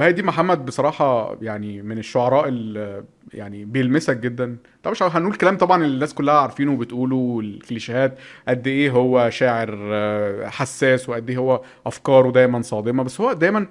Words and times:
بهاء 0.00 0.10
الدين 0.10 0.24
محمد 0.26 0.64
بصراحة 0.66 1.36
يعني 1.42 1.82
من 1.82 1.98
الشعراء 1.98 2.48
اللي 2.48 3.04
يعني 3.34 3.64
بيلمسك 3.64 4.16
جدا 4.16 4.56
طبعا 4.82 4.92
مش 4.92 5.02
هنقول 5.02 5.34
كلام 5.34 5.56
طبعا 5.56 5.82
اللي 5.84 5.94
الناس 5.94 6.14
كلها 6.14 6.34
عارفينه 6.34 6.72
وبتقوله 6.72 7.16
والكليشيهات 7.16 8.18
قد 8.48 8.66
إيه 8.66 8.90
هو 8.90 9.30
شاعر 9.30 9.78
آه، 9.92 10.48
حساس 10.48 11.08
وقد 11.08 11.30
إيه 11.30 11.36
هو 11.36 11.60
أفكاره 11.86 12.30
دايما 12.30 12.62
صادمة 12.62 13.02
بس 13.02 13.20
هو 13.20 13.32
دايما 13.32 13.66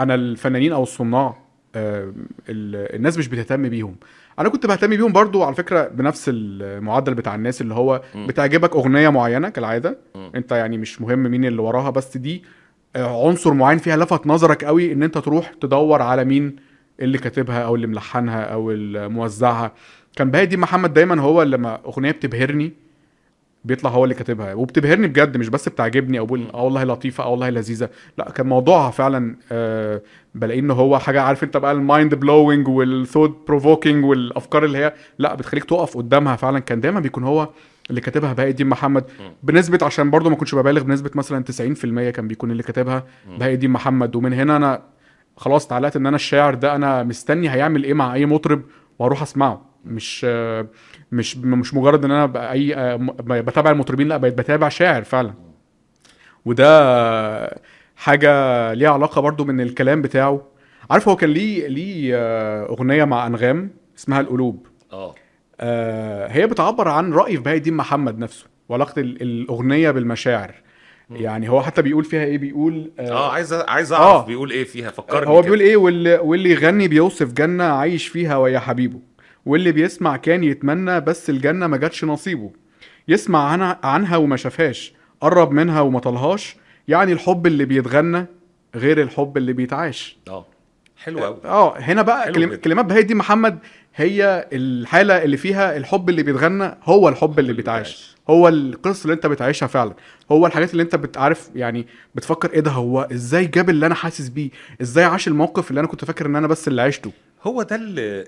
أنا 0.00 0.14
الفنانين 0.14 0.72
أو 0.72 0.82
الصناع 0.82 1.36
آه، 1.74 2.12
ال- 2.48 2.94
الناس 2.96 3.18
مش 3.18 3.28
بتهتم 3.28 3.68
بيهم 3.68 3.96
أنا 4.38 4.48
كنت 4.48 4.66
بهتم 4.66 4.90
بيهم 4.90 5.12
برضو 5.12 5.42
على 5.42 5.54
فكرة 5.54 5.88
بنفس 5.88 6.24
المعدل 6.34 7.14
بتاع 7.14 7.34
الناس 7.34 7.60
اللي 7.60 7.74
هو. 7.74 8.02
بتعجبك 8.16 8.76
أغنية 8.76 9.08
معينة 9.08 9.48
كالعادة. 9.48 9.98
أنت 10.34 10.52
يعني 10.52 10.78
مش 10.78 11.00
مهم 11.00 11.18
مين 11.18 11.44
اللي 11.44 11.62
وراها 11.62 11.90
بس 11.90 12.16
دي 12.16 12.42
عنصر 12.96 13.54
معين 13.54 13.78
فيها 13.78 13.96
لفت 13.96 14.26
نظرك 14.26 14.64
قوي 14.64 14.92
ان 14.92 15.02
انت 15.02 15.18
تروح 15.18 15.52
تدور 15.60 16.02
على 16.02 16.24
مين 16.24 16.56
اللي 17.00 17.18
كاتبها 17.18 17.58
أو 17.62 17.74
اللي 17.74 17.86
ملحنها 17.86 18.40
أو 18.42 18.70
اللي 18.70 19.08
موزعها. 19.08 19.72
كان 20.16 20.30
بهاء 20.30 20.44
الدين 20.44 20.60
محمد 20.60 20.92
دايما 20.94 21.20
هو 21.20 21.42
اللي 21.42 21.56
لما 21.56 21.78
أغنية 21.86 22.10
بتبهرني 22.10 22.72
بيطلع 23.64 23.90
هو 23.90 24.04
اللي 24.04 24.14
كاتبها. 24.14 24.54
وبتبهرني 24.54 25.06
بجد 25.06 25.36
مش 25.36 25.48
بس 25.48 25.68
بتعجبني 25.68 26.18
أو 26.18 26.26
بقول 26.26 26.46
آه 26.54 26.62
والله 26.64 26.84
لطيفة 26.84 27.24
آه 27.24 27.28
والله 27.28 27.50
لذيذة. 27.50 27.88
لا 28.18 28.30
كان 28.30 28.46
موضوعها 28.46 28.90
فعلا 28.90 29.36
آه 29.52 30.02
بلاقي 30.34 30.60
إن 30.60 30.70
هو 30.70 30.98
حاجة 30.98 31.22
عارف 31.22 31.44
أنت 31.44 31.56
بقى 31.56 31.72
ال 31.72 31.80
mind 31.80 32.14
blowing 32.14 32.68
وال 32.68 32.84
thought 32.84 33.38
provoking 33.48 34.04
والأفكار 34.04 34.64
اللي 34.64 34.78
هي 34.78 34.94
لا 35.18 35.34
بتخليك 35.34 35.64
تقف 35.64 35.96
قدامها 35.96 36.36
فعلا. 36.36 36.58
كان 36.58 36.80
دايما 36.80 37.00
بيكون 37.00 37.24
هو 37.24 37.48
اللي 37.90 38.00
كاتبها 38.00 38.32
بهاء 38.32 38.48
الدين 38.48 38.66
محمد. 38.66 39.04
بنسبة 39.42 39.78
عشان 39.82 40.10
برضو 40.10 40.30
ما 40.30 40.36
كنتش 40.36 40.54
ببالغ 40.54 40.82
بنسبة 40.82 41.10
مثلا 41.14 41.44
90% 41.44 42.10
كان 42.10 42.28
بيكون 42.28 42.50
اللي 42.50 42.62
كاتبها. 42.62 43.04
بهاء 43.38 43.52
الدين 43.52 43.70
محمد. 43.70 44.16
ومن 44.16 44.32
هنا 44.32 44.56
أنا 44.56 44.82
خلاص 45.36 45.66
اتعلقت 45.66 45.96
إن 45.96 46.06
أنا 46.06 46.16
الشاعر 46.16 46.54
ده 46.54 46.74
أنا 46.76 47.02
مستني 47.02 47.50
هيعمل 47.50 47.84
إيه 47.84 47.94
مع 47.94 48.14
أي 48.14 48.26
مطرب 48.26 48.62
وأروح 48.98 49.22
أسمعه. 49.22 49.70
مش 49.84 50.24
مش 51.12 51.36
مش 51.36 51.74
مجرد 51.74 52.04
إن 52.04 52.10
أنا 52.10 52.52
أي 52.52 52.74
بتابع 53.42 53.70
المطربين 53.70 54.08
لا 54.08 54.16
بقيت 54.16 54.38
بتابع 54.38 54.68
شاعر 54.68 55.04
فعلا. 55.04 55.34
وده 56.44 57.60
حاجة 57.96 58.72
ليها 58.72 58.90
علاقة 58.90 59.20
برضو 59.20 59.44
من 59.44 59.60
الكلام 59.60 60.02
بتاعه 60.02 60.42
عارف 60.90 61.08
هو 61.08 61.16
كان 61.16 61.30
ليه 61.30 61.66
ليه 61.68 62.12
آه، 62.16 62.66
أغنية 62.68 63.04
مع 63.04 63.26
أنغام 63.26 63.70
اسمها 63.98 64.20
القلوب؟ 64.20 64.66
آه. 64.92 65.14
هي 66.26 66.46
بتعبر 66.46 66.88
عن 66.88 67.12
رأي 67.12 67.36
في 67.36 67.42
بهاء 67.42 67.56
الدين 67.56 67.74
محمد 67.74 68.18
نفسه 68.18 68.46
وعلاقة 68.68 69.00
ال- 69.00 69.22
الأغنية 69.22 69.90
بالمشاعر. 69.90 70.54
يعني 71.10 71.48
هو 71.50 71.62
حتى 71.62 71.82
بيقول 71.82 72.04
فيها 72.04 72.24
إيه؟ 72.24 72.38
بيقول 72.38 72.90
آه 72.98 73.32
عايز 73.32 73.52
عايز 73.52 73.92
أعرف 73.92 74.22
آه. 74.22 74.26
بيقول 74.26 74.50
إيه 74.50 74.64
فيها 74.64 74.90
فكرني 74.90 75.30
هو. 75.30 75.42
بيقول 75.42 75.60
إيه؟ 75.60 75.76
واللي, 75.76 76.14
واللي 76.18 76.50
يغني 76.50 76.88
بيوصف 76.88 77.32
جنة 77.32 77.64
عايش 77.64 78.08
فيها 78.08 78.36
ويا 78.36 78.58
حبيبه 78.58 78.98
واللي 79.46 79.72
بيسمع 79.72 80.16
كان 80.16 80.44
يتمنى 80.44 81.00
بس 81.00 81.30
الجنة 81.30 81.66
ما 81.66 81.76
جاتش 81.76 82.04
نصيبه. 82.04 82.50
يسمع 83.08 83.48
عنها, 83.48 83.78
عنها 83.82 84.16
وما 84.16 84.36
شافهاش 84.36 84.92
قرب 85.20 85.50
منها 85.52 85.80
وما 85.80 86.00
طلهاش 86.00 86.56
يعني 86.88 87.12
الحب 87.12 87.46
اللي 87.46 87.64
بيتغنى 87.64 88.26
غير 88.74 89.02
الحب 89.02 89.36
اللي 89.36 89.52
بيتعاش. 89.52 90.18
آه. 90.28 90.46
حلو 91.04 91.24
قوي 91.24 91.38
آه 91.44 91.78
هنا 91.78 92.02
بقى 92.02 92.32
كلم... 92.32 92.54
كلمات 92.54 92.92
الدين 92.92 93.16
محمد 93.16 93.58
هي 93.94 94.48
الحالة 94.52 95.22
اللي 95.24 95.36
فيها 95.36 95.76
الحب 95.76 96.08
اللي 96.08 96.22
بيتغنى 96.22 96.74
هو 96.84 97.08
الحب 97.08 97.38
اللي 97.38 97.52
بيتعاش 97.52 98.16
هو 98.30 98.48
القصة 98.48 99.02
اللي 99.02 99.14
انت 99.14 99.26
بتعيشها 99.26 99.66
فعلا. 99.66 99.94
هو 100.32 100.46
الحاجات 100.46 100.72
اللي 100.72 100.82
انت 100.82 100.96
بتعرف 100.96 101.50
يعني 101.54 101.86
بتفكر 102.14 102.52
إيه 102.52 102.60
ده 102.60 102.70
هو 102.70 103.08
إزاي 103.12 103.46
جاب 103.46 103.70
اللي 103.70 103.86
أنا 103.86 103.94
حاسس 103.94 104.28
بيه؟ 104.28 104.50
إزاي 104.82 105.04
عاش 105.04 105.28
الموقف 105.28 105.70
اللي 105.70 105.80
أنا 105.80 105.88
كنت 105.88 106.04
فاكر 106.04 106.26
ان 106.26 106.36
أنا 106.36 106.46
بس 106.46 106.68
اللي 106.68 106.82
عشته؟ 106.82 107.12
هو 107.42 107.62
ده 107.62 107.76
اللي, 107.76 108.24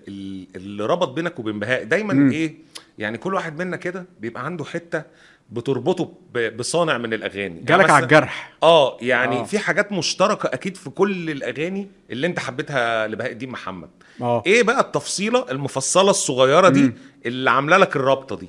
اللي 0.56 0.86
ربط 0.86 1.08
بينك 1.08 1.38
وبين 1.38 1.58
بهاء. 1.58 1.84
دايما 1.84 2.14
مم. 2.14 2.30
إيه 2.30 2.54
يعني 2.98 3.18
كل 3.18 3.34
واحد 3.34 3.58
منا 3.62 3.76
كده 3.76 4.04
بيبقى 4.20 4.44
عنده 4.44 4.64
حتة 4.64 5.02
بتربطه 5.52 6.12
بصانع 6.56 6.98
من 6.98 7.14
الأغاني. 7.14 7.38
يعني 7.54 7.60
جالك 7.64 7.80
مثلا- 7.84 7.92
على 7.94 8.02
الجرح. 8.02 8.52
آه 8.62 8.96
يعني 9.00 9.36
آه. 9.36 9.40
آه. 9.40 9.44
في 9.44 9.58
حاجات 9.58 9.92
مشتركة 9.92 10.46
أكيد 10.46 10.76
في 10.76 10.90
كل 10.90 11.30
الأغاني 11.30 11.88
اللي 12.10 12.26
أنت 12.26 12.38
حبيتها 12.38 13.06
لبهاء 13.06 13.32
الدين 13.32 13.50
محمد. 13.50 13.88
آه. 14.20 14.42
إيه 14.46 14.62
بقى 14.62 14.80
التفصيلة 14.80 15.50
المفصلة 15.50 16.10
الصغيرة 16.10 16.68
دي 16.68 16.82
مم. 16.82 16.94
اللي 17.26 17.50
عاملة 17.50 17.76
لك 17.76 17.96
الرابطة 17.96 18.36
دي؟ 18.36 18.48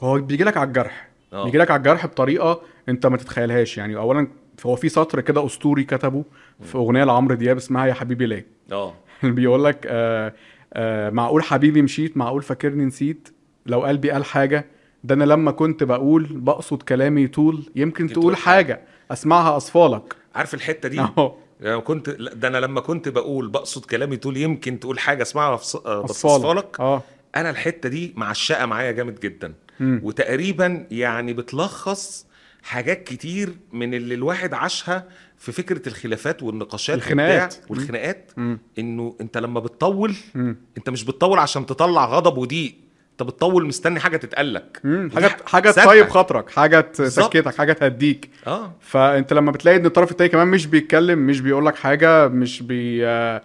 هو 0.00 0.18
بيجي 0.18 0.44
لك 0.44 0.56
على 0.56 0.68
الجرح. 0.68 1.08
آه. 1.32 1.44
بيجي 1.44 1.58
لك 1.58 1.70
على 1.70 1.78
الجرح 1.78 2.06
بطريقة 2.06 2.62
أنت 2.88 3.06
ما 3.06 3.16
تتخيلهاش. 3.16 3.78
يعني 3.78 3.96
اولا 3.96 4.28
هو 4.66 4.76
في 4.76 4.88
سطر 4.88 5.20
كده 5.20 5.46
أسطوري 5.46 5.84
كتبه 5.84 6.24
في 6.62 6.74
أغنية 6.78 7.04
لعمرو 7.04 7.34
دياب 7.34 7.56
اسمها 7.56 7.86
يا 7.86 7.94
حبيبي 7.94 8.26
ليه. 8.26 8.46
آه. 8.72 8.94
بيقول 9.22 9.64
لك 9.64 9.86
آه 9.86 10.32
آه 10.72 11.10
معقول 11.10 11.42
حبيبي 11.42 11.82
مشيت 11.82 12.16
معقول 12.16 12.42
فاكرني 12.42 12.84
نسيت. 12.84 13.28
لو 13.66 13.80
قلبي 13.84 14.10
قال 14.10 14.24
حاجة 14.24 14.66
ده 15.04 15.14
أنا 15.14 15.24
لما 15.24 15.50
كنت 15.50 15.82
بقول 15.82 16.26
بقصد 16.30 16.82
كلامي 16.82 17.26
طول 17.26 17.70
يمكن 17.76 18.06
تقول 18.08 18.36
حاجة. 18.36 18.80
أسمعها 19.10 19.56
أصفالك. 19.56 20.16
عارف 20.34 20.54
الحتة 20.54 20.88
دي؟ 20.88 21.00
أهو. 21.00 21.34
يعني 21.60 21.80
كنت 21.80 22.10
ده 22.10 22.48
أنا 22.48 22.58
لما 22.58 22.80
كنت 22.80 23.08
بقول 23.08 23.48
بقصد 23.48 23.84
كلامي 23.84 24.16
طول 24.16 24.36
يمكن 24.36 24.80
تقول 24.80 24.98
حاجة 24.98 25.22
أسمعها 25.22 25.60
آه، 25.86 26.04
أصفالك. 26.04 26.80
آه. 26.80 27.02
أنا 27.36 27.50
الحتة 27.50 27.88
دي 27.88 28.12
معشقة 28.16 28.66
معايا 28.66 28.90
جامد 28.92 29.20
جدا. 29.20 29.54
مم. 29.80 30.00
وتقريبا 30.04 30.86
يعني 30.90 31.32
بتلخص 31.32 32.26
حاجات 32.62 33.04
كتير 33.04 33.52
من 33.72 33.94
اللي 33.94 34.14
الواحد 34.14 34.54
عاشها 34.54 35.04
في 35.38 35.52
فكرة 35.52 35.88
الخلافات 35.88 36.42
والنقاشات 36.42 36.96
الخناقات. 36.96 37.56
والخناقات. 37.68 38.30
إنه 38.78 39.14
أنت 39.20 39.38
لما 39.38 39.60
بتطول 39.60 40.14
مم. 40.34 40.56
أنت 40.78 40.90
مش 40.90 41.04
بتطول 41.04 41.38
عشان 41.38 41.66
تطلع 41.66 42.04
غضب 42.04 42.38
وضيق 42.38 42.74
انت 43.20 43.30
بتطول 43.30 43.66
مستني 43.66 44.00
حاجة. 44.00 44.20
ودي 44.84 45.14
حاجة 45.16 45.36
حاجة. 45.46 45.70
تطيب 45.70 46.08
خاطرك 46.08 46.50
حاجة. 46.50 46.80
تسكتك 46.80 47.54
حاجة 47.54 47.72
تهديك. 47.72 48.30
آه. 48.46 48.72
فانت 48.80 49.32
لما 49.32 49.50
بتلاقي 49.52 49.76
ان 49.76 49.86
الطرف 49.86 50.10
التاني 50.10 50.30
كمان 50.30 50.48
مش 50.48 50.66
بيتكلم 50.66 51.18
مش 51.18 51.40
بيقول 51.40 51.66
لك 51.66 51.76
حاجة 51.76 52.28
مش 52.28 52.62
بي 52.62 53.06
آه، 53.06 53.42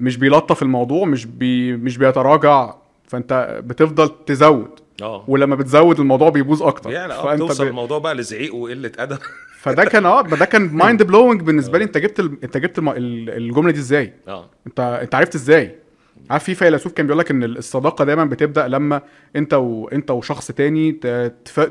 مش 0.00 0.16
بيلطف 0.16 0.62
الموضوع 0.62 1.04
مش 1.06 1.26
بي 1.26 1.76
مش 1.76 1.98
بيتراجع 1.98 2.74
فانت 3.08 3.60
بتفضل 3.64 4.10
تزود. 4.26 4.70
آه. 5.02 5.24
ولما 5.28 5.56
بتزود 5.56 6.00
الموضوع 6.00 6.28
بيبوظ 6.28 6.62
أكتر. 6.62 6.90
يعني 6.90 7.12
آه 7.12 7.24
فأنت 7.24 7.38
توصل 7.38 7.64
ب... 7.64 7.68
الموضوع 7.68 7.98
بقى 7.98 8.14
لزعيق 8.14 8.54
وقلة 8.54 8.92
أدب. 8.98 9.18
فده 9.62 9.84
كان 9.84 10.06
آه 10.06 10.22
ده 10.22 10.44
كان 10.44 10.62
mind 10.72 11.02
blowing 11.02 11.42
بالنسبة 11.46 11.78
لي. 11.78 11.84
انت 11.84 11.98
جبت 11.98 12.20
ال... 12.20 12.38
انت 12.44 12.56
جبت 12.56 12.78
الم... 12.78 12.88
الجملة 13.28 13.72
دي 13.72 13.78
إزاي؟ 13.78 14.12
آه. 14.28 14.50
انت 14.66 14.80
انت 14.80 15.14
عرفت 15.14 15.34
إزاي؟ 15.34 15.81
عارف 16.30 16.44
في 16.44 16.54
فيلسوف 16.54 16.92
كان 16.92 17.06
بيقول 17.06 17.18
لك 17.18 17.30
إن 17.30 17.44
الصداقة 17.44 18.04
دايما 18.04 18.24
بتبدأ 18.24 18.68
لما 18.68 19.02
أنت 19.36 19.54
وانت 19.54 20.10
وشخص 20.10 20.48
تاني. 20.52 20.92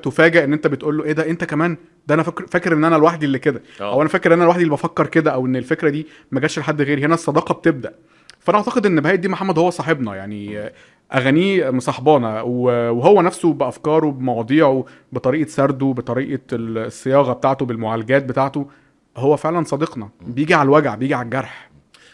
تفاجئ 0.03 0.43
إن 0.43 0.53
أنت 0.53 0.67
بتقول 0.67 0.97
له 0.97 1.03
إيه 1.03 1.11
ده؟ 1.11 1.29
أنت 1.29 1.43
كمان؟ 1.43 1.77
ده 2.07 2.15
أنا 2.15 2.23
فاكر 2.23 2.47
فاكر 2.47 2.73
إن 2.73 2.83
أنا 2.83 2.95
لوحدي 2.95 3.25
اللي 3.25 3.39
كده. 3.39 3.61
آه. 3.81 3.93
أو 3.93 4.01
أنا 4.01 4.09
فاكر 4.09 4.33
إن 4.33 4.37
أنا 4.37 4.45
لوحدي 4.45 4.63
اللي 4.63 4.73
بفكر 4.73 5.07
كده 5.07 5.31
أو 5.31 5.45
إن 5.45 5.55
الفكرة 5.55 5.89
دي 5.89 6.07
ما 6.31 6.39
جاتش 6.39 6.59
لحد 6.59 6.81
غيري. 6.81 7.05
هنا 7.05 7.13
الصداقة 7.13 7.53
بتبدأ. 7.53 7.93
فأنا 8.39 8.57
أعتقد 8.57 8.85
إن 8.85 9.01
بهاء 9.01 9.15
الدين 9.15 9.31
محمد 9.31 9.59
هو 9.59 9.69
صاحبنا. 9.69 10.15
يعني 10.15 10.71
أغانيه 11.13 11.69
مصاحبانا. 11.69 12.41
وهو 12.41 13.21
نفسه 13.21 13.53
بأفكاره 13.53 14.11
بمواضيعه 14.11 14.85
بطريقة 15.11 15.49
سرده 15.49 15.85
بطريقة 15.85 16.41
الصياغة 16.51 17.33
بتاعته 17.33 17.65
بالمعالجات 17.65 18.25
بتاعته 18.25 18.67
هو 19.17 19.37
فعلا 19.37 19.63
صديقنا. 19.63 20.09
بيجي 20.21 20.53
على 20.53 20.65
الوجع 20.65 20.95
بيجي 20.95 21.13
على 21.13 21.25
الجرح. 21.25 21.70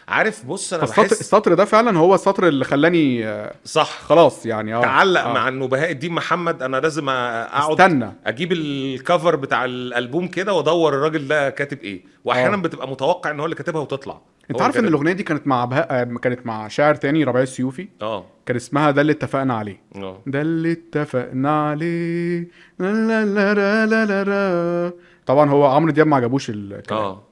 عارف 0.08 0.46
بص 0.46 0.72
أنا 0.72 0.84
بحس 0.84 1.20
السطر 1.20 1.54
ده 1.54 1.64
فعلا 1.64 1.98
هو 1.98 2.14
السطر 2.14 2.48
اللي 2.48 2.64
خلاني 2.64 3.26
آه، 3.28 3.54
صح. 3.64 4.00
خلاص 4.00 4.46
يعني 4.46 4.74
آه 4.74 4.82
تعلق 4.82 5.20
آه. 5.20 5.32
مع 5.32 5.48
انه 5.48 5.68
بهاء 5.68 5.90
الدين 5.90 6.12
محمد 6.12 6.62
أنا 6.62 6.76
لازم 6.76 7.08
أقعد 7.08 7.80
استنى. 7.80 8.12
أجيب 8.26 8.52
الكفر 8.52 9.36
بتاع 9.36 9.64
الألبوم 9.64 10.28
كده 10.28 10.52
وأدور 10.52 10.94
الراجل 10.94 11.28
ده 11.28 11.50
كاتب 11.50 11.78
إيه. 11.82 12.04
واحيانا 12.24 12.56
آه. 12.56 12.60
بتبقى 12.60 12.88
متوقع 12.88 13.30
إن 13.30 13.38
هو 13.40 13.44
اللي 13.44 13.56
كاتبها 13.56 13.80
وتطلع. 13.80 14.20
أنت 14.50 14.62
عارف 14.62 14.78
إن 14.78 14.86
الأغنية 14.86 15.12
دي 15.12 15.22
كانت 15.22 15.46
مع 15.46 15.64
بهاء 15.64 15.86
آه، 15.90 16.04
كانت 16.04 16.46
مع 16.46 16.68
شاعر 16.68 16.94
تاني 16.94 17.24
ربيع 17.24 17.42
السيوفي؟ 17.42 17.88
آه. 18.02 18.24
كان 18.46 18.56
اسمها 18.56 18.90
ده 18.90 19.00
اللي 19.00 19.12
اتفقنا 19.12 19.54
عليه 19.54 19.80
آه. 19.96 20.22
ده 20.26 20.40
اللي 20.40 20.72
اتفقنا 20.72 21.68
عليه 21.68 22.48
لا 22.78 22.92
لا 22.92 23.24
لا 23.24 23.54
لا 23.54 23.86
لا 23.86 24.04
لا. 24.06 24.24
لا. 24.24 24.92
طبعا 25.26 25.50
هو 25.50 25.66
عمرو 25.66 25.90
دياب 25.92 26.06
ما 26.06 26.16
عجبوش 26.16 26.50
الكلام 26.50 27.00
آه. 27.00 27.22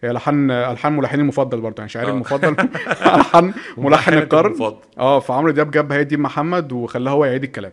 هي 0.00 0.12
لحن 0.12 0.50
ألحان 0.50 0.96
ملحني 0.96 1.20
المفضل 1.20 1.60
برضه 1.60 1.74
يعني 1.78 1.88
شاعري 1.88 2.08
آه. 2.08 2.14
المفضل. 2.14 2.56
ألحان 3.14 3.54
ملحن 3.76 4.14
القرن. 4.14 4.76
آه 4.98 5.20
فعمرو 5.20 5.50
دياب 5.50 5.70
جاب 5.70 5.92
الدين 5.92 6.20
محمد 6.20 6.72
وخلاه 6.72 7.12
هو 7.12 7.24
يعيد 7.24 7.42
الكلام. 7.44 7.72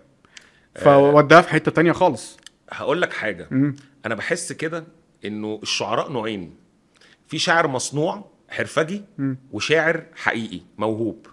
فوداها 0.75 1.41
في 1.41 1.49
حتة 1.49 1.71
تانية 1.71 1.91
خالص. 1.91 2.37
هقول 2.71 3.01
لك 3.01 3.13
حاجة. 3.13 3.47
مم. 3.51 3.75
أنا 4.05 4.15
بحس 4.15 4.51
كده 4.51 4.83
إنه 5.25 5.59
الشعراء 5.63 6.11
نوعين. 6.11 6.55
في 7.27 7.39
شاعر 7.39 7.67
مصنوع 7.67 8.25
حرفجي 8.49 9.01
مم. 9.17 9.37
وشاعر 9.51 10.03
حقيقي 10.15 10.61
موهوب. 10.77 11.27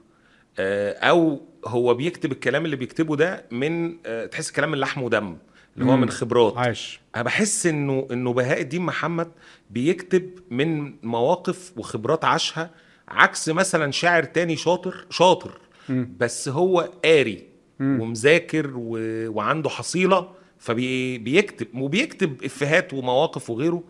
آه، 0.58 0.92
أو 0.92 1.40
هو 1.66 1.94
بيكتب 1.94 2.32
الكلام 2.32 2.64
اللي 2.64 2.76
بيكتبه 2.76 3.16
ده 3.16 3.44
من 3.50 3.96
آه، 4.06 4.26
تحس 4.26 4.50
كلام 4.52 4.70
من 4.70 4.78
لحم 4.78 5.02
ودم. 5.02 5.36
اللي 5.76 5.92
هو. 5.92 5.96
من 5.96 6.10
خبرات 6.10 6.56
عاش 6.56 7.00
أنا 7.16 7.22
بحس 7.24 7.66
إنه 7.66 8.08
إنه 8.10 8.32
بهاء 8.32 8.60
الدين 8.60 8.82
محمد 8.82 9.28
بيكتب 9.70 10.30
من 10.50 10.94
مواقف 11.02 11.72
وخبرات 11.76 12.24
عاشها 12.24 12.70
عكس 13.08 13.48
مثلا 13.48 13.92
شاعر 13.92 14.24
تاني 14.24 14.56
شاطر 14.56 15.06
شاطر 15.10 15.58
مم. 15.88 16.12
بس 16.20 16.48
هو 16.48 16.90
قاري 17.04 17.44
مم. 17.80 18.00
ومذاكر 18.00 18.70
و... 18.74 18.98
وعنده 19.36 19.70
حصيلة 19.70 20.28
فبيكتب 20.58 21.66
وبيكتب 21.74 22.44
إفيهات 22.44 22.94
ومواقف 22.94 23.50
وغيره 23.50 23.82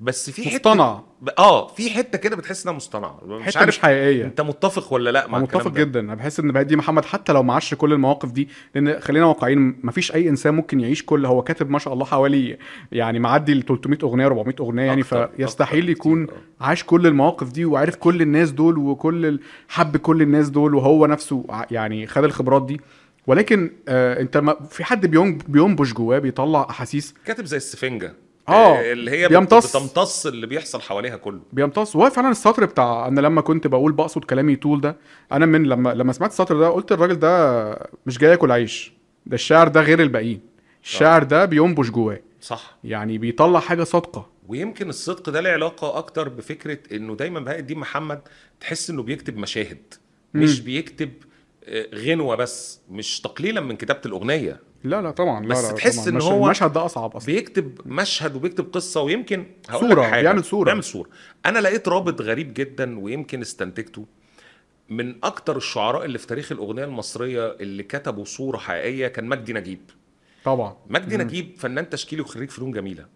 بس 0.00 0.30
في 0.30 0.50
حتة 0.50 0.70
مصطنع. 0.70 1.02
ب- 1.22 1.28
آه 1.38 1.66
في 1.66 1.90
حتة 1.90 2.18
كده 2.18 2.36
بتحس 2.36 2.66
إنها 2.66 2.76
مصطنعه 2.76 3.20
مش 3.24 3.42
حتة 3.42 3.58
عارف 3.58 3.68
مش 3.68 3.78
حقيقية. 3.78 4.24
أنت 4.24 4.40
متفق 4.40 4.92
ولا 4.92 5.10
لأ 5.10 5.26
مع 5.26 5.38
متفق؟ 5.38 5.68
جدا. 5.72 6.00
أنا 6.00 6.14
بحس 6.14 6.40
إن 6.40 6.52
بهدي 6.52 6.76
محمد 6.76 7.04
حتى 7.04 7.32
لو 7.32 7.42
معاش 7.42 7.74
كل 7.74 7.92
المواقف 7.92 8.32
دي 8.32 8.48
لأن 8.74 9.00
خلينا 9.00 9.26
واقعيين 9.26 9.76
مفيش 9.82 10.14
أي 10.14 10.28
إنسان 10.28 10.54
ممكن 10.54 10.80
يعيش 10.80 11.02
كل 11.02 11.26
هو 11.26 11.42
كاتب 11.42 11.70
ما 11.70 11.78
شاء 11.78 11.92
الله 11.94 12.04
حوالي 12.04 12.58
يعني 12.92 13.18
معدي 13.18 13.52
ال 13.52 13.64
300 13.66 13.98
أغنية 14.02 14.26
400 14.26 14.54
أغنية 14.60 14.82
يعني 14.82 15.02
أكتر- 15.04 15.06
فيستحيل 15.36 15.78
أكتر 15.80 15.90
يكون 15.90 16.26
كتير، 16.26 16.38
عاش 16.60 16.84
كل 16.84 17.06
المواقف 17.06 17.52
دي 17.52 17.64
وعارف 17.64 17.96
كل 17.96 18.22
الناس 18.22 18.50
دول 18.50 18.78
وكل 18.78 19.40
حب 19.68 19.96
كل 19.96 20.22
الناس 20.22 20.48
دول 20.48 20.74
وهو 20.74 21.06
نفسه 21.06 21.44
يعني 21.70 22.06
خد 22.06 22.24
الخبرات 22.24 22.66
دي. 22.66 22.80
ولكن 23.26 23.70
آه 23.88 24.20
أنت 24.20 24.36
ما 24.36 24.56
في 24.70 24.84
حد 24.84 25.06
بينبش 25.48 25.92
جواه 25.92 26.18
بيطلع 26.18 26.66
أحاسيس؟ 26.70 27.14
كاتب 27.24 27.44
زي 27.44 27.56
السفنجة. 27.56 28.14
آه، 28.48 28.92
اللي 28.92 29.10
هي 29.10 29.28
بيمتص. 29.28 29.76
بتمتص 29.76 30.26
اللي 30.26 30.46
بيحصل 30.46 30.80
حواليها 30.80 31.16
كله. 31.16 31.40
بيمتص. 31.52 31.96
وهو 31.96 32.10
فعلا 32.10 32.30
السطر 32.30 32.64
بتاع 32.64 33.08
أنا 33.08 33.20
لما 33.20 33.40
كنت 33.40 33.66
بقول 33.66 33.92
بقصد 33.92 34.24
كلامي 34.24 34.56
طول 34.56 34.80
ده 34.80 34.96
أنا 35.32 35.46
من 35.46 35.62
لما 35.62 35.94
لما 35.94 36.12
سمعت 36.12 36.30
السطر 36.30 36.58
ده 36.58 36.68
قلت 36.68 36.92
الراجل 36.92 37.18
ده 37.18 37.68
مش 38.06 38.18
جاي 38.18 38.30
ياكل 38.30 38.52
عيش. 38.52 38.92
ده 39.26 39.34
الشاعر 39.34 39.68
ده 39.68 39.80
غير 39.80 40.02
الباقيين. 40.02 40.40
الشاعر 40.84 41.22
ده 41.22 41.44
بينبش 41.44 41.90
جواه. 41.90 42.20
صح. 42.40 42.76
يعني 42.84 43.18
بيطلع 43.18 43.60
حاجة 43.60 43.84
صادقة. 43.84 44.26
ويمكن 44.48 44.88
الصدق 44.88 45.30
ده 45.30 45.40
له 45.40 45.50
علاقة 45.50 45.98
أكتر 45.98 46.28
بفكرة 46.28 46.78
إنه 46.92 47.14
دايما 47.16 47.40
بهاء 47.40 47.58
الدين 47.58 47.78
محمد 47.78 48.20
تحس 48.60 48.90
إنه 48.90 49.02
بيكتب 49.02 49.36
مشاهد 49.36 49.94
مش 50.34 50.58
مم. 50.58 50.64
بيكتب 50.64 51.10
آه، 51.64 51.86
غنوة 51.94 52.36
بس 52.36 52.80
مش 52.90 53.20
تقليلا 53.20 53.60
من 53.60 53.76
كتابة 53.76 54.00
الأغنية. 54.06 54.60
لا 54.84 55.02
لا 55.02 55.10
طبعا 55.10 55.42
لا 55.42 55.48
بس 55.48 55.64
لا 55.64 55.72
تحس 55.72 55.96
طبعاً. 55.98 56.16
مش- 56.16 56.22
هو 56.24 56.44
المشهد 56.44 56.72
ده 56.72 56.84
أصعب 56.84 57.16
أصلا. 57.16 57.26
بيكتب 57.34 57.80
مشهد 57.86 58.36
وبيكتب 58.36 58.72
قصة 58.72 59.00
ويمكن 59.02 59.46
هقول 59.68 59.88
صورة، 59.90 60.00
لك 60.02 60.10
حاجة. 60.10 60.22
بيعمل 60.22 60.44
صورة. 60.44 60.64
بيعمل 60.64 60.84
صورة. 60.84 61.08
أنا 61.46 61.58
لقيت 61.58 61.88
رابط 61.88 62.20
غريب 62.22 62.54
جدا 62.54 62.98
ويمكن 63.00 63.40
استنتجته. 63.40 64.06
من 64.88 65.24
أكتر 65.24 65.56
الشعراء 65.56 66.04
اللي 66.04 66.18
في 66.18 66.26
تاريخ 66.26 66.52
الأغنية 66.52 66.84
المصرية 66.84 67.46
اللي 67.60 67.82
كتبوا 67.82 68.24
صورة 68.24 68.58
حقيقية 68.58 69.08
كان 69.08 69.24
مجدي 69.28 69.52
نجيب. 69.52 69.80
طبعا. 70.44 70.76
مجدي 70.90 71.16
نجيب 71.16 71.54
فنان 71.58 71.90
تشكيلي 71.90 72.22
وخريج 72.22 72.50
فنون 72.50 72.70
جميلة. 72.72 73.06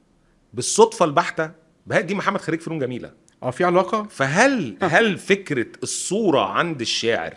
بالصدفة 0.54 1.04
البحتة 1.04 1.50
بهاء 1.86 2.14
محمد 2.14 2.40
خريج 2.40 2.60
فنون 2.60 2.78
جميلة. 2.78 3.12
آه 3.42 3.50
في 3.50 3.64
علاقة؟ 3.64 4.02
فهل 4.10 4.76
هل 4.82 5.18
فكرة 5.18 5.66
الصورة 5.82 6.40
عند 6.40 6.80
الشاعر 6.80 7.30
مم. 7.30 7.36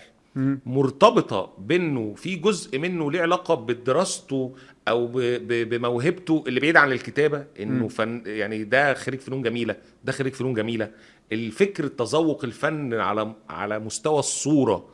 مرتبطة 0.65 1.53
بأنه 1.57 2.13
في 2.17 2.35
جزء 2.35 2.79
منه 2.79 3.11
ليه 3.11 3.21
علاقة 3.21 3.55
بدراسته 3.55 4.55
أو 4.87 5.11
بموهبته 5.47 6.43
اللي 6.47 6.59
بعيد 6.59 6.77
عن 6.77 6.91
الكتابة 6.91 7.45
إنه 7.59 7.83
مم. 7.83 7.87
فن 7.87 8.23
يعني 8.25 8.63
ده 8.63 8.93
خريج 8.93 9.19
فنون 9.19 9.41
جميلة 9.41 9.75
ده 10.03 10.11
خريج 10.11 10.33
فنون 10.33 10.53
جميلة 10.53 10.91
الفكر 11.31 11.87
تذوق 11.87 12.43
الفن 12.45 12.93
على 12.93 13.33
على 13.49 13.79
مستوى 13.79 14.19
الصورة 14.19 14.89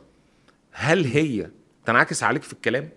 هل 0.72 1.04
هي 1.04 1.50
تنعكس 1.86 2.22
عليك 2.22 2.42
في 2.42 2.52
الكلام 2.52 2.88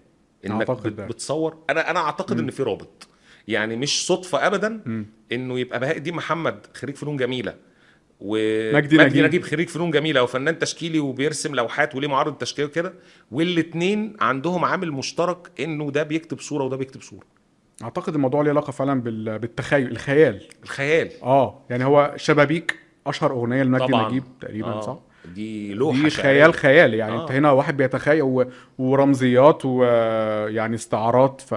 إنك 0.45 0.69
أعتقد. 0.69 0.95
بتصور 1.07 1.57
أنا 1.69 1.92
أنا 1.92 2.00
أعتقد 2.00 2.39
إن 2.39 2.51
في 2.51 2.63
رابط 2.63 3.07
يعني 3.47 3.75
مش 3.75 4.06
صدفة 4.07 4.47
ابدا 4.47 4.81
مم. 4.86 5.06
إنه 5.31 5.59
يبقى 5.59 5.80
بهاء 5.80 5.97
الدين 5.97 6.13
محمد 6.15 6.65
خريج 6.74 6.95
فنون 6.95 7.18
جميلة 7.18 7.56
ومجدي 8.25 8.98
نجيب. 8.98 9.25
نجيب 9.25 9.44
خريج 9.44 9.69
فنون 9.69 9.92
جميلة 9.92 10.24
وفنان 10.24 10.60
تشكيلي 10.60 11.00
وبيرسم 11.00 11.56
لوحات 11.56 11.95
وليه 11.95 12.07
معارض 12.07 12.33
تشكيلية 12.33 12.69
وكده 12.69 12.94
والاثنين 13.31 14.13
عندهم 14.19 14.66
عامل 14.66 14.92
مشترك 14.92 15.51
إنه 15.60 15.92
ده 15.92 16.04
بيكتب 16.04 16.39
صورة 16.39 16.63
وده 16.63 16.77
بيكتب 16.77 17.01
صورة 17.01 17.24
أعتقد 17.83 18.16
الموضوع 18.16 18.42
ليه 18.42 18.50
علاقة 18.51 18.72
فعلا 18.72 19.01
بال... 19.01 19.39
بالتخيل 19.39 19.92
الخيال 19.92 20.42
الخيال 20.63 21.10
آه 21.24 21.62
يعني 21.69 21.86
هو 21.86 22.13
شبابيك 22.16 22.80
أشهر 23.07 23.31
أغنية 23.31 23.63
لمجدي 23.63 23.88
طبعا 23.88 24.10
نجيب 24.10 24.24
تقريبا 24.42 24.68
آه. 24.68 24.81
صح 24.81 24.98
دي 25.36 25.74
لوحة 25.74 26.04
دي. 26.04 26.10
خيال 26.10 26.54
خيال 26.54 26.94
يعني 26.94 27.16
آه. 27.16 27.21
أنت 27.21 27.31
هنا 27.31 27.51
واحد 27.51 27.78
بيتخيل 27.78 28.21
و... 28.21 28.45
ورمزيات 28.78 29.66
ويعني 29.66 30.75
استعارات 30.75 31.42
ف... 31.42 31.56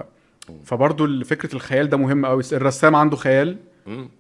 فبرضه 0.65 1.25
فكرة 1.25 1.55
الخيال 1.55 1.89
ده 1.89 1.97
مهم 1.97 2.27
قوي 2.27 2.43
الرسام 2.53 2.97
عنده 2.97 3.17
خيال. 3.17 3.57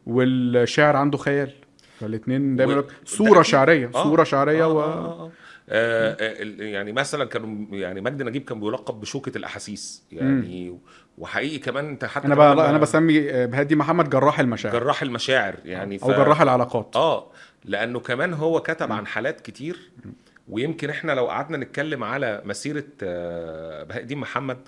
والشاعر 0.06 0.96
عنده 0.96 1.18
خيال 1.18 1.52
فالاثنين 2.00 2.56
دايما 2.56 2.78
و- 2.78 2.84
صورة. 3.04 3.42
شعرية 3.42 3.90
آه. 3.94 4.02
صورة 4.02 4.24
شعرية 4.24 4.64
آه، 4.64 4.68
و... 4.68 4.80
آه، 4.80 4.84
آه، 4.84 5.24
آه. 5.24 5.30
آه، 5.70 6.16
يعني 6.62 6.92
مثلا 6.92 7.24
كانوا 7.24 7.66
يعني 7.76 8.00
مجدي 8.00 8.24
نجيب 8.24 8.44
كان 8.44 8.60
بيلقب 8.60 9.00
بشوكة 9.00 9.38
الأحاسيس 9.38 10.02
يعني 10.12 10.78
وحقيقي 11.18 11.58
كمان 11.58 11.88
أنت 11.88 12.04
حتى 12.04 12.26
أنا 12.26 12.34
بقى 12.34 12.70
أنا 12.70 12.78
بسمي 12.78 13.30
آه، 13.30 13.46
بهادي 13.46 13.76
محمد 13.76 14.10
جراح 14.10 14.40
المشاعر 14.40 14.78
جراح 14.78 15.02
المشاعر 15.02 15.54
يعني 15.64 15.98
أو 16.02 16.08
جراح 16.12 16.40
العلاقات 16.40 16.96
آه 16.96 17.30
لأنه 17.64 18.00
كمان 18.00 18.34
هو 18.34 18.60
كتب 18.62 18.92
عن 18.92 19.06
حالات 19.06 19.40
كتير 19.40 19.90
ويمكن 20.48 20.90
إحنا 20.90 21.12
لو 21.12 21.26
قعدنا 21.26 21.56
نتكلم 21.56 22.04
على 22.04 22.42
مسيرة 22.44 22.84
آه، 23.02 23.82
بهاء 23.82 24.02
الدين 24.02 24.18
محمد 24.18 24.58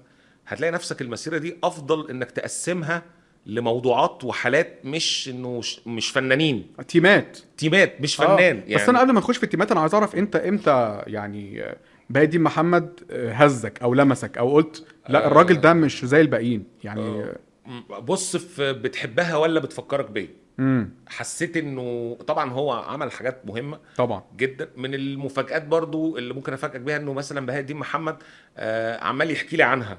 هتلاقي 0.46 0.70
نفسك 0.70 1.02
المسيرة 1.02 1.38
دي 1.38 1.56
أفضل 1.64 2.10
إنك 2.10 2.30
تقسمها 2.30 3.02
لموضوعات 3.46 4.24
وحالات 4.24 4.78
مش 4.84 5.28
إنه 5.32 5.60
مش 5.86 6.10
فنانين. 6.10 6.66
تيمات. 6.88 7.38
تيمات 7.56 8.00
مش 8.00 8.20
آه، 8.20 8.24
فنان 8.36 8.56
يعني 8.66 8.74
بس 8.74 8.88
أنا 8.88 9.00
قبل 9.00 9.12
ما 9.12 9.20
نخش 9.20 9.36
في 9.36 9.42
التيمات 9.44 9.70
أنا 9.72 9.80
عايز 9.80 9.94
أعرف 9.94 10.16
أنت 10.16 10.36
إمتى 10.36 11.02
يعني 11.06 11.62
آه، 11.64 11.76
بهادي 12.10 12.38
محمد 12.38 13.00
آه، 13.10 13.32
هزك 13.32 13.82
أو 13.82 13.94
لمسك 13.94 14.38
أو 14.38 14.54
قلت 14.54 14.86
لا 15.08 15.24
آه. 15.24 15.26
الراجل 15.26 15.60
ده 15.60 15.72
مش 15.72 16.04
زي 16.04 16.20
الباقيين 16.20 16.64
يعني 16.84 17.00
آه. 17.00 17.36
بص 17.98 18.36
في 18.36 18.72
بتحبها 18.72 19.36
ولا 19.36 19.60
بتفكرك 19.60 20.10
بيا؟ 20.10 20.28
امم 20.58 20.90
حسيت 21.08 21.56
إنه 21.56 22.16
طبعا 22.26 22.50
هو 22.52 22.72
عمل 22.72 23.12
حاجات 23.12 23.46
مهمة 23.46 23.78
طبعا. 23.96 24.22
جدا. 24.36 24.68
من 24.76 24.94
المفاجآت 24.94 25.64
برضو 25.66 26.18
اللي 26.18 26.34
ممكن 26.34 26.52
أفاجئك 26.52 26.80
بيها 26.80 26.96
إنه 26.96 27.12
مثلا 27.12 27.46
بهاء 27.46 27.60
الدين 27.60 27.76
محمد 27.76 28.16
آه 28.56 29.04
عمال 29.04 29.30
يحكي 29.30 29.56
لي 29.56 29.62
عنها. 29.62 29.98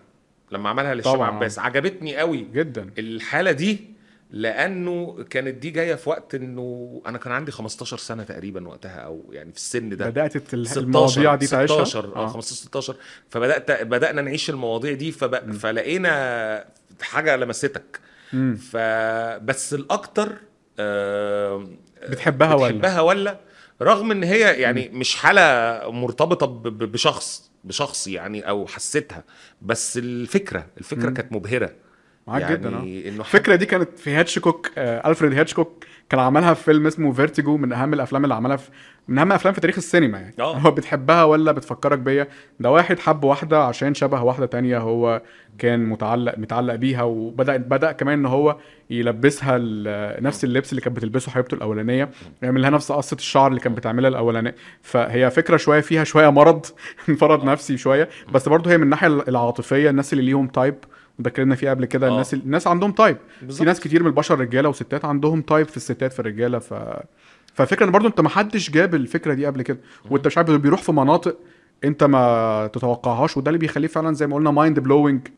لما 0.52 0.70
عملها 0.70 0.94
للشام. 0.96 1.22
عباس 1.22 1.60
عجبتني 1.60 2.16
قوي 2.18 2.48
جدا. 2.54 2.90
الحالة 3.00 3.52
دي 3.52 3.92
لأنه 4.32 5.24
كانت 5.30 5.56
دي 5.56 5.70
جاية 5.70 5.96
في 5.96 6.10
وقت 6.10 6.36
إنه 6.36 7.02
أنا 7.06 7.18
كان 7.18 7.34
عندي 7.34 7.52
15 7.52 7.98
سنة 7.98 8.24
تقريبا 8.24 8.68
وقتها 8.68 9.00
أو 9.00 9.24
يعني 9.32 9.52
في 9.52 9.58
السن 9.58 9.90
ده. 9.98 10.10
بدأت 10.10 10.54
ال- 10.54 10.68
16 10.68 10.82
المواضيع 10.82 11.36
دي 11.36 11.48
تعيشها؟ 11.48 11.84
16 11.84 12.16
آه. 12.16 12.24
آه. 12.24 12.28
15 12.28 12.56
16 12.56 12.96
فبدأت 13.30 13.72
بدأنا 13.84 14.22
نعيش 14.22 14.50
المواضيع 14.50 14.94
دي 14.94 15.12
فب... 15.12 15.52
فلقينا 15.54 16.66
حاجة 17.02 17.36
لمستك. 17.36 18.00
فبس 18.72 19.74
الأكتر 19.74 20.30
آه 20.80 21.68
بتحبها 22.10 22.54
ولا؟ 22.56 22.68
بتحبها 22.78 23.02
ولا؟ 23.02 23.40
رغم 23.82 24.12
إن 24.12 24.24
هي 24.24 24.40
يعني 24.62 24.90
مش 24.90 25.16
حالة 25.16 25.42
مرتبطة 25.92 26.46
بشخص 26.70 27.52
بشخص 27.64 28.08
يعني 28.08 28.50
أو 28.50 28.68
حسيتها 28.68 29.24
بس 29.62 29.98
الفكرة 29.98 30.68
الفكرة. 30.78 31.10
كانت 31.10 31.32
مبهرة 31.34 31.74
معاك 32.28 32.42
يعني 32.42 32.56
جدا 32.56 32.70
آه. 32.76 32.82
إنه 32.82 33.20
الفكرة 33.20 33.56
دي 33.56 33.66
كانت 33.66 34.00
في 34.00 34.18
هيتشكوك 34.18 34.72
آه 34.78 35.10
ألفريد 35.10 35.34
هيتشكوك 35.34 35.86
كان 36.10 36.20
عملها 36.20 36.54
في 36.54 36.64
فيلم 36.64 36.88
اسمه 36.88 37.12
فيرتيجو 37.12 37.58
من 37.58 37.74
أهم 37.74 37.94
الأفلام 37.94 38.24
اللي 38.24 38.36
عملها 38.36 38.58
في 38.58 38.70
من 39.08 39.18
أهم 39.18 39.28
الافلام 39.28 39.54
في 39.54 39.62
تاريخ 39.62 39.78
السينما 39.78 40.20
يعني. 40.20 40.36
آه. 40.40 40.58
هو 40.58 40.72
بتحبها 40.72 41.24
ولا 41.24 41.52
بتفكرك 41.52 42.00
بيا؟ 42.00 42.28
ده 42.60 42.72
واحد 42.72 43.00
حب 43.00 43.24
واحدة 43.24 43.64
عشان 43.64 43.94
شبه 43.94 44.22
واحدة 44.24 44.46
تانية 44.46 44.78
هو 44.78 45.22
كان 45.58 45.86
متعلق 45.86 46.38
متعلق 46.38 46.76
بيها 46.76 47.04
وبدا 47.04 47.58
بدأ 47.58 47.92
كمان 47.92 48.20
إن 48.20 48.26
هو 48.26 48.58
يلبسها 48.90 49.58
نفس 50.22 50.44
اللبس 50.44 50.72
اللي 50.72 50.82
كانت 50.82 50.96
بتلبسه 50.98 51.32
حبيبته 51.32 51.56
الأولانية 51.56 52.10
يعمل 52.42 52.62
لها 52.62 52.70
نفس 52.70 52.92
قصة 52.92 53.16
الشعر 53.16 53.48
اللي 53.48 53.60
كانت 53.60 53.78
بتعملها 53.78 54.10
الأولانية. 54.10 54.56
فهي 54.82 55.32
فكرة 55.32 55.58
شوية 55.58 55.82
فيها 55.82 56.04
شوية 56.04 56.30
مرض 56.30 56.66
مرض 57.22 57.44
نفسي 57.46 57.78
شوية 57.78 58.10
بس 58.34 58.50
برضه 58.50 58.72
هي 58.72 58.78
من 58.78 58.84
الناحية 58.84 59.08
العاطفية 59.08 59.90
الناس 59.90 60.14
اللي 60.14 60.26
ليهم 60.26 60.48
type 60.48 60.76
اتكلمنا 61.20 61.56
فيه 61.56 61.70
قبل 61.70 61.86
كده 61.86 62.08
آه. 62.08 62.12
الناس 62.12 62.34
الناس 62.34 62.68
عندهم 62.68 62.92
type 62.92 63.18
في. 63.50 63.64
ناس 63.64 63.80
كتير 63.80 64.04
من 64.04 64.08
البشر 64.08 64.40
رجالة 64.40 64.70
وستات 64.70 65.06
عندهم 65.06 65.42
type 65.42 65.68
في 65.68 65.78
الستات 65.78 66.14
في 66.14 66.20
الرجالة 66.20 66.60
ف 66.60 66.74
ففكرة 67.54 67.86
إن 67.86 67.92
برضو 67.92 68.08
أنت 68.08 68.22
ما 68.22 68.30
حدش 68.30 68.70
جاب 68.70 68.96
الفكرة 68.96 69.34
دي 69.34 69.46
قبل 69.46 69.62
كده 69.62 69.78
وأنت 70.10 70.28
مش 70.28 70.38
عارف 70.38 70.50
بيروح 70.50 70.82
في 70.82 70.92
مناطق 70.92 71.38
أنت 71.84 72.04
ما 72.04 72.70
تتوقعهاش 72.74 73.38
وده 73.38 73.50
اللي 73.50 73.60
بيخليه 73.60 73.88
فعلا 73.88 74.14
زي 74.14 74.28
ما 74.28 74.36
قلنا 74.36 74.52
mind 74.52 74.80
blowing 74.80 75.22